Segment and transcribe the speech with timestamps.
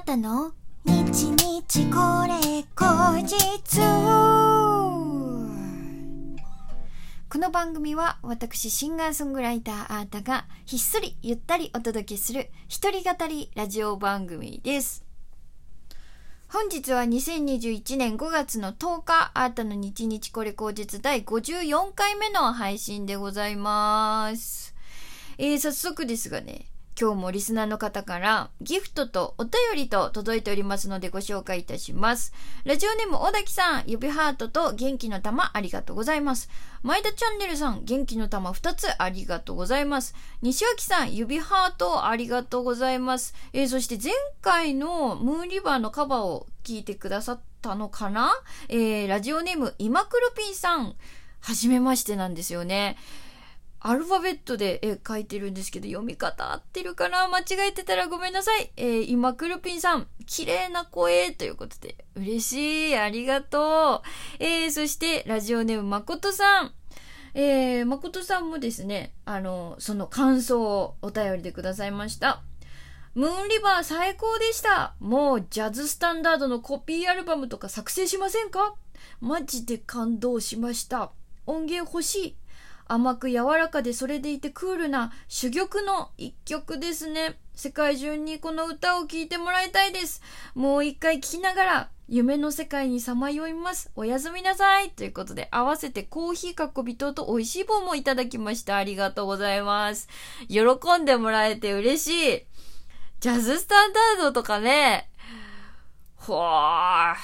[0.00, 0.52] なたの？
[0.86, 3.80] 日日これ後日
[7.28, 15.04] この番組は私シンガーソングライターアータがひっそりゆったりお届けする一人語りラジオ番組です。
[16.48, 24.74] 本日は2021年5月の10日、アータの日日これ口実第54回目の配信でございます。
[25.36, 26.69] えー、早速ですがね、
[27.00, 32.34] 今日もリスナーの方からギフトとお便りと届いておりますのでご紹介いたします。
[32.66, 36.50] ラジオネーム小滝さん、指ハートと元気の玉ありがとうございます。
[36.82, 40.14] 前田チャンネルさん、元気の玉2つありがとうございます。
[40.42, 43.34] 西脇さん、指ハートありがとうございます。
[43.54, 48.30] えー、そして前回のムーンリバーのカバーを聞いてくださったのかな？
[48.68, 50.94] えー、ラジオネーム、今黒ピーさん、
[51.40, 52.98] はじめましてなんですよね。
[53.82, 58.70] アルファベットで絵描いてるんですけど、読み方合ってるかな間違えてたらごめんなさい。
[58.76, 64.42] えー、今、クルピンさん、綺麗な声ということで、嬉しい、ありがとう。
[64.42, 66.74] えー、そして、ラジオネーム、まことさん。
[67.32, 72.42] えー、まことさんもですね、あの、その感想をお便りでくださいました。
[73.14, 74.94] ムーンリバー最高でした。
[75.00, 78.76] もうジャズスタンダードのコピーアルバムとか作成しませんか？
[79.20, 81.10] マジで感動しました。
[81.46, 82.36] 音源欲しい。
[82.90, 87.38] 甘く柔らかでそれでいてクールな珠玉の一曲ですね。
[87.54, 90.20] 世界中にこの歌を聴いてもらいたいです。
[90.56, 93.92] もう一回聴きながら夢の世界にさまよいます。
[93.94, 94.90] おやすみなさい。
[94.90, 98.76] ということで合わせてコーヒーかっこ微糖と美味しい棒もいただきました。
[98.76, 100.08] ありがとうございます。
[100.48, 100.62] 喜
[101.00, 102.46] んでもらえて嬉しい。
[103.20, 105.08] ジャズスタンダードとかね、
[106.16, 107.14] ほー。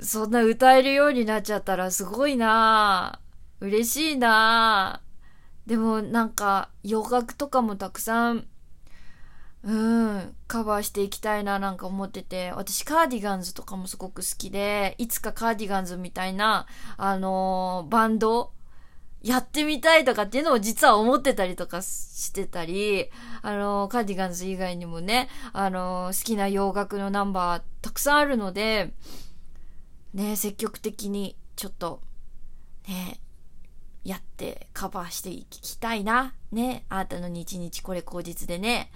[0.00, 3.27] そんな歌えるようになっちゃったらすごいなぁ
[3.60, 5.02] 嬉しいな。
[5.66, 8.46] でもなんか洋楽とかもたくさん、
[9.64, 18.52] うん、カバーしていきたいななんか思ってて、私カーディガンズとかもすごく好きで、いつかカーディガンズみたいな、あのーバンド、
[19.22, 23.10] やってみたいとかっていうのを実は思ってたりとかしてたり、
[23.42, 28.94] あの、カーディガンズ以外にもね、あの、好きな洋楽のナンバーたくさんあるので、
[30.14, 32.00] ね、積極的にちょっと、
[32.86, 33.20] ね、
[34.04, 36.34] やってカバーしていきたいな。
[36.52, 38.90] ね、あなたの日々これ口実でね。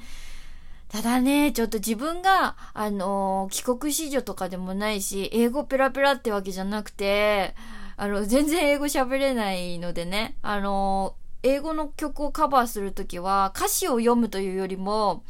[0.89, 7.55] ただね、ちょっと自分が、あの帰国子女とかでもないし、英語ペラペラってわけじゃなくて、
[7.97, 15.25] あの、全然英語喋れないのでね、あの、英語の曲をカバーするときは歌詞を読むというよりも、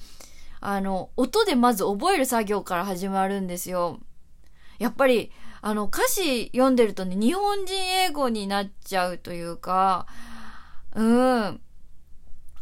[0.60, 4.00] あの、音でまず覚える作業から始まるんですよ。
[4.78, 5.30] やっぱり、
[5.62, 10.06] あの、歌詞読んでるとね、日本人英語になっちゃうというか、
[10.94, 11.60] うん。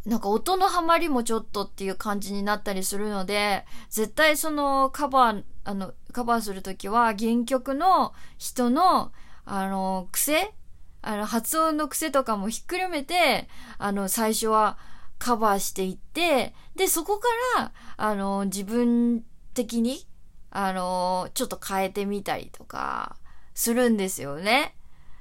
[0.07, 9.13] なんか音のハマりもちょっとっていう感じになったりするので、絶対そのカバー、あの、カバーするときは原曲の人の
[9.45, 10.55] あの、癖
[11.03, 14.79] あの、発音の癖とかもひっくるめて、あの、最初は
[15.19, 19.25] カバーしていって、で、そこから、あの、自分
[19.55, 20.07] 的に、
[20.51, 23.17] あの、ちょっと変えてみたりとか、
[23.55, 24.75] するんですよね。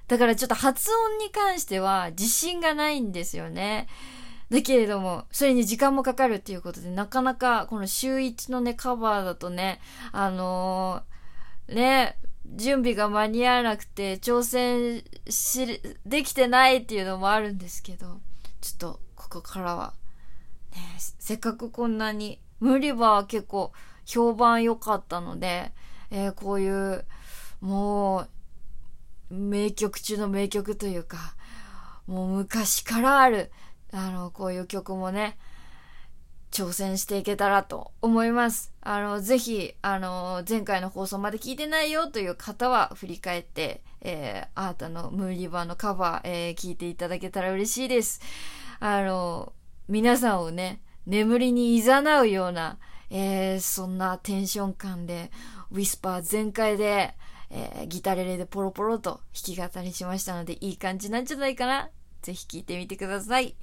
[0.08, 3.88] だからちょっと発音に関しては自信がないんですよね。
[4.50, 9.80] だけれども、それに時間もかかるっていうことで、なかなかこの週一のね、カバーだとね、
[10.12, 18.20] あのーね、準備が間に合わなくて挑戦し、できてないっていうのもあるんですけど、
[18.62, 19.94] ちょっとここからは、
[20.72, 23.72] ね、せっかくこんなに、無理は結構
[24.10, 25.72] 評判良かったので、
[26.10, 27.06] えーこういう、
[27.62, 28.22] も
[29.30, 31.36] う、名曲中の名曲というか、
[32.08, 33.52] もう昔からある、
[33.94, 35.38] あの、こういう曲もね、
[36.52, 38.74] 挑戦していけたらと思います。
[38.82, 48.22] あの、ぜひ、あの、前回の放送まで聞いてないよという方は振り返って、えー、あーたのムーリバーのカバー、えー聞いていただけたら嬉しいです。
[48.80, 49.54] あの、
[49.88, 55.32] 皆さんをね、眠りに誘うような、えーそんなテンション感で、
[55.72, 57.16] ウィスパー全開で、
[57.50, 61.90] えーギタレレでポロポロと弾き語りしましたので、いい感じなんじゃないかな。
[62.22, 63.56] ぜひ聞いてみてください。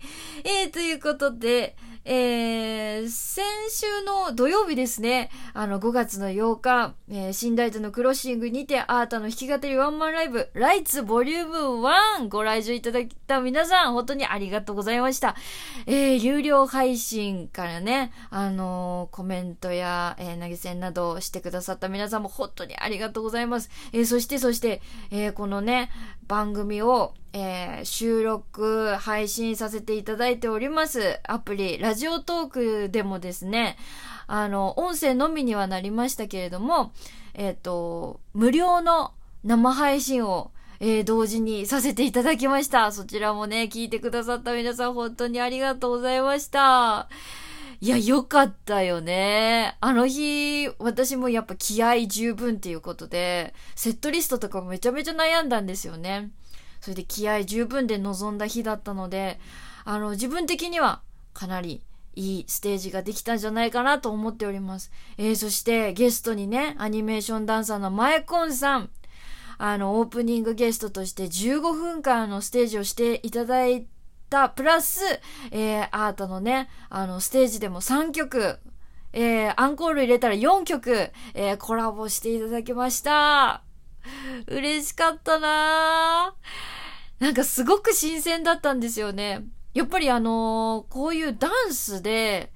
[0.44, 15.34] えー、ということで、えー、先週の土曜日ですね、あの、5月の8日、えー、新大田のクロッシングにて、アータの弾き語りワンマンライブ、ライツボリューム1ご来場いただいた皆さん、本当にありがとうございました。
[15.86, 23.68] えー、有料配信からね、あのーコメントや、えー投げ銭などしてくださった皆さんも本当にありがとうございます。
[23.92, 24.80] えーそして、そして、
[25.10, 25.90] えーこのね、
[26.28, 31.20] 番組を、えー収録、配信させていただいております。
[31.24, 33.76] アプリ、ラジオトークでもですね、
[34.26, 36.92] あの、音声のみにはなりましたけれども、
[37.34, 39.12] えっ、ー、と、無料の
[39.44, 42.92] 生配信をえー、同時にさせていただきました。
[42.92, 47.08] そちらもね、聞いてくださった皆さん本当にありがとうございました。
[47.80, 49.76] いや、よかったよね。
[49.80, 56.30] あの日、私もやっぱ気合十分っていうことで、セットリストとかめちゃめちゃ悩んだんですよね。
[56.80, 59.38] それで気合十分で臨んだ日だったので、
[59.84, 61.00] あの、自分的には
[61.32, 61.82] かなり
[62.16, 64.90] いいステージができたんじゃないかなと思っております。
[65.18, 68.90] えー、そしてゲストにね、アニメーションダンサーのマエコンさん、
[69.58, 73.86] あの、オープニングゲストとして15分間のステージをしていただい
[74.30, 75.00] た、プラス、
[75.50, 78.58] えー、アートのね、あの、ステージでも3曲、
[79.12, 83.65] えー、アンコール入れたら4曲、えー、コラボしていただきました。
[84.46, 86.34] 嬉しかったな
[87.18, 89.44] なんかすごく新鮮だったんですよね。
[89.74, 92.52] やっぱりあのー、こういうダンスで、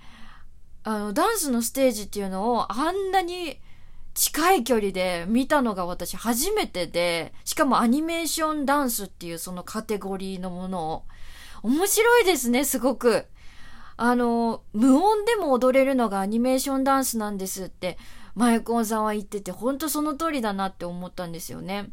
[0.82, 3.58] あの、ダンスのステージっていうのをあんなに
[4.14, 11.02] 近い距離で見たのが私初めてで、しかもアニメーションダンスっていうそのカテゴリーのものを。
[11.62, 13.26] 面白いですね、すごく。
[13.96, 17.98] あの、無音でも踊れるのがアニメーションダンスなんですって、
[18.40, 21.90] マイコンさんは言ってて、ほんとその通りだなって思ったんですよね。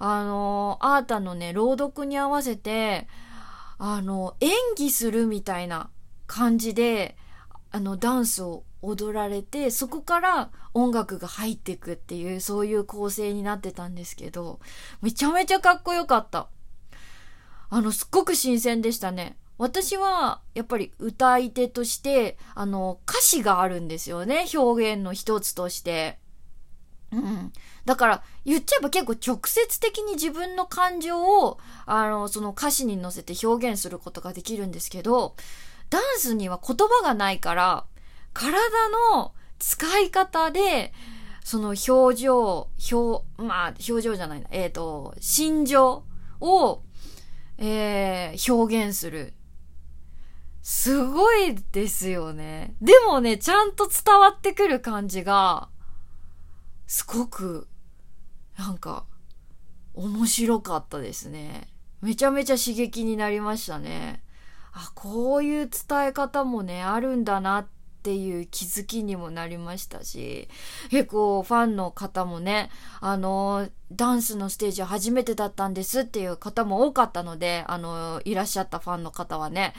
[0.00, 3.06] あの、アータのね、朗読に合わせて、
[3.78, 5.88] あの、演技するみたいな
[6.26, 7.16] 感じで、
[7.70, 14.58] あの、ダンスを踊られて、そこから音楽が入っていくっていう、そういう構成になってたんですけど、
[15.02, 16.48] めちゃめちゃかっこよかった。
[17.70, 19.36] あの、すっごく新鮮でしたね。
[19.58, 24.44] 私は、やっぱり歌い手として、あの、歌詞があるんですよね。
[24.54, 26.18] 表現の一つとして。
[27.10, 27.52] うん。
[27.84, 35.36] だから、言っちゃえば結構直接的に自分の感情を、あの、その歌詞に乗せて表現することができるんですけど、
[35.88, 37.84] ダンスには言葉がないから、
[38.34, 38.58] 体
[39.14, 40.92] の使い方で、
[41.44, 46.04] その表情、表、まあ、表情じゃないな、えっ、ー、と、心情
[46.40, 46.82] を、
[47.56, 49.32] えー、表現する。
[50.68, 52.74] すごいですよね。
[52.82, 55.68] でもね、ちゃんと伝わってくる感じが、
[56.88, 57.68] すごく、
[58.58, 59.06] なんか、
[59.94, 61.68] 面白かったですね。
[62.02, 64.24] めちゃめちゃ刺激になりましたね。
[64.72, 67.66] あ、こういう伝え方もね、あるんだなっ
[68.06, 70.46] っていう気づきにもなりましたし、
[70.90, 72.70] 結構ファンの方もね、
[73.00, 79.74] あの、ダンスのステージ初めてだったんですっていう方も多かったので、あの、いらっしゃったファンの方はね。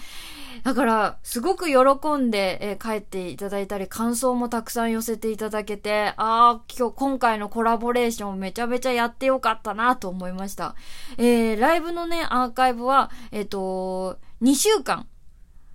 [0.64, 10.76] だから、すごく喜んで、え、帰っていただいたり、感想もたくさん寄せていただけて、ああ、今日、今回のコラボレーションめちゃめちゃやってよかったなと思いました。
[11.18, 15.08] えー、ライブのね、アーカイブは、えっ、ー、と、2週間、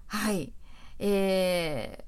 [0.08, 0.52] はい、
[0.98, 2.01] え、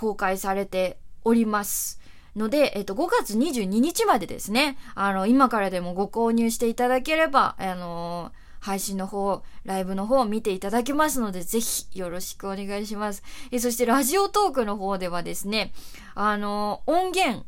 [0.00, 2.00] 公開されております。
[2.34, 13.22] ので、えっと、5月22日までですね、あの、今からでもご購入していただければ、あの配信の方、ライブの方を見ていただけますので、ぜひよろしくお願いします。
[13.50, 15.72] えそして、ラジオトークの方ではですね、
[16.14, 17.44] あの音源、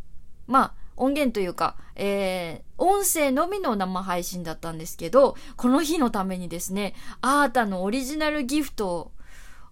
[0.47, 9.13] まあ、音源というか、えー、音声のみの生配信だったんですけど、この日のためにですね、アータのオリジナルギフト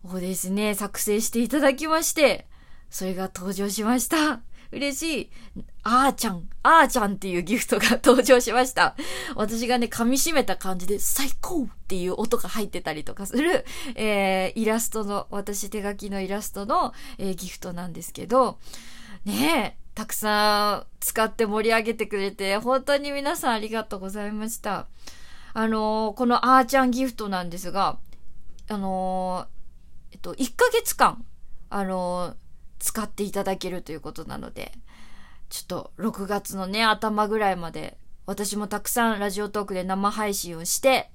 [0.03, 2.47] をですね、作成していただきまして、
[2.91, 4.41] それが登場しました。
[4.73, 5.31] 嬉しい。
[5.83, 8.95] あーちゃん、あーちゃんっていうギフトが登場しました。
[9.35, 13.65] 私がね、噛み締めた感じで、最高っていう音が入ってたりとかする、
[13.97, 18.59] えー、イラストの、私手書きのイラストの、えー、ギフトなんですけど、
[19.25, 24.87] ねえ、たくさん使って盛り上げてくれて、本当に皆さんありがとうございました。
[25.53, 27.99] あのー、このあーちゃんギフトなんですが、
[28.69, 31.25] あのー、えっと、1ヶ月間、
[31.71, 32.50] あのー
[32.81, 34.73] 使っていただけるということなので、
[35.51, 37.97] ちょっと6月のね、頭ぐらいまで、
[38.27, 41.11] 私もたくさんラジオトークで生配信をして、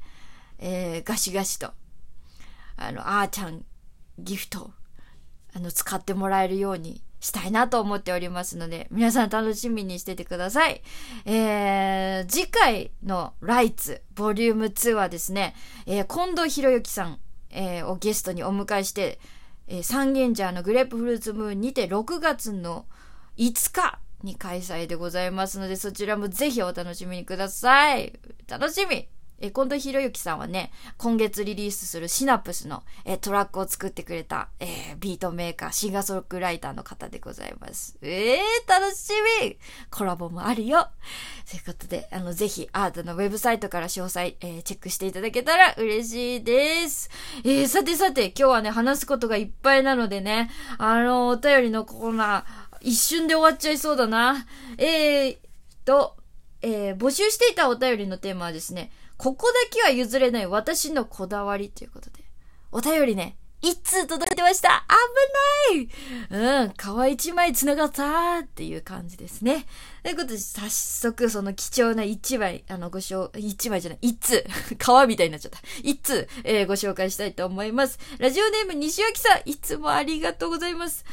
[0.59, 1.71] えー、ガシガシと、
[2.77, 3.65] あの、あーちゃん
[4.19, 4.71] ギフト、
[5.53, 10.81] あの、使ってもらえるようにしたいなと思っておりますので、皆さん楽しみにしててください。
[11.25, 15.55] えー、次回のライツ、ボリューム2はですね、
[15.85, 17.19] えー、近藤博之さん、
[17.49, 19.19] えー、をゲストにお迎えして、
[19.67, 22.85] えー、三軒茶のグレープフルーツムーンにて6月の
[23.37, 28.13] 5日に開催でございますので、そちらもぜひお楽しみにください。
[28.47, 29.07] 楽しみ
[29.45, 37.97] え、近藤博之さんはね、今月リリースするシナプスの、え、トラックを作ってくれた、えー、ビートメーカー、シンガーソロクライターの方でございます。
[38.01, 39.11] えー、楽し
[39.41, 39.57] み
[39.91, 40.87] コラボもあるよ
[41.49, 47.09] ということで、あの、ぜひ、アートのウェブサイトから詳細、えー、チェックしていただけたら嬉しいです。
[47.43, 54.45] えー、さてさて、今日はね、話すことがいっぱいなのでね、あの、お便りのコーナー、一瞬で終わっちゃいそうだな。
[54.77, 55.37] えー
[55.85, 56.15] と、
[56.61, 62.23] えー、募集していたお便りのテーマはですね、ここだけは譲れない私のこだわりということで、
[62.71, 64.85] お便りね、一通届いてました
[65.71, 69.65] 危ないうん、皮一枚繋がったっていう感じですね。
[70.03, 74.45] ということで、早速、その貴重な一枚、あの、ご紹、一枚じゃない、一通、
[74.77, 75.59] 皮みたいになっちゃった。
[75.81, 77.97] 一通、えー、ご紹介したいと思います。
[78.19, 81.05] ラジオネーム西脇さん、いつもありがとうございます。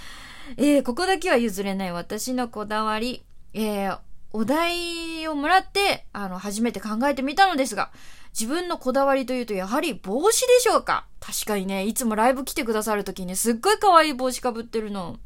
[0.57, 3.25] えー、ここだけは譲れない私のこだわり。
[3.55, 3.99] えー、
[4.33, 7.91] お題をもらって、あの、初めて考えてみたのですが、
[8.39, 11.07] 自分のこだわりというと、やはり帽子でしょうか？
[11.21, 15.19] 確かにね、いつもライブ来てくださるときにすっごい可愛い帽子かぶってるの。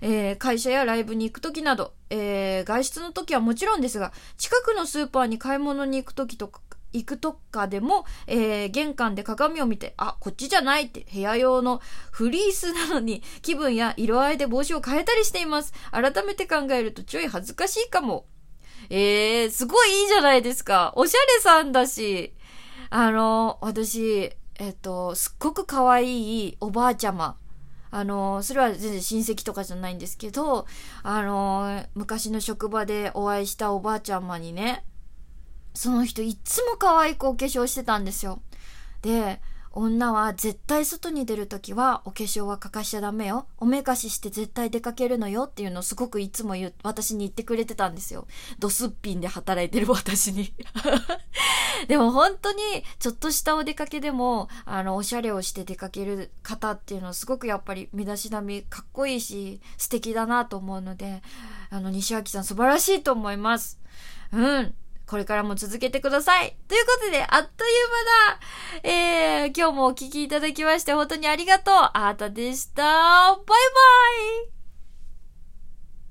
[0.00, 6.60] えー、会社やライブに行くときなど、えー、外出のときはもちろんですが、近くのスーパーに買い物に行くときとか、
[6.92, 15.72] 行くとかでも、えー、玄関で鏡を見て、あ、こっちじゃないって部屋用のフリースなのに気分や色合いで帽子を変えたりしています。
[15.90, 18.26] 改めて考えるとちょい恥ずかしいかも。
[18.90, 20.92] えー、すごいいいじゃないですか。
[20.96, 22.34] おしゃれさんだし。
[22.90, 27.36] あの、私、えっと、すっごく可愛いおばあちゃま。
[27.90, 30.66] あの、それは全然親戚とかじゃないんですけど、
[31.02, 34.84] あの、昔の職場でお会いしたおばあちゃまにね、
[35.74, 38.42] その人いつも可愛くお化粧してたんですよ。
[39.02, 39.40] で、
[39.74, 43.46] 女は絶対外に出るときはお化粧は欠かしちゃダメよ。
[43.58, 48.26] おめかしして絶対出かけるのよっていうのをすごくいつも言う、私に言ってくれてたんですよ。
[48.58, 50.52] ドスッピンで働いてる私に。
[51.88, 52.62] でも本当に
[52.98, 61.22] ちょっとしたお出かけでも、あの、おしゃれをして出かける方っていうのはすごくやっぱり身だしなみかっこいいし素敵だなと思うので、
[61.70, 63.78] あの、西脇さん素晴らしいと思います。
[64.32, 64.74] うん。
[65.12, 66.56] これからも続けてください。
[66.68, 67.88] ということで、あっという
[68.82, 68.90] 間だ。
[69.44, 71.74] えー、今日もお聴きいただきまして本当にありがとう。
[71.74, 72.82] あーたでした。
[72.82, 73.52] バイバ
[74.48, 74.61] イ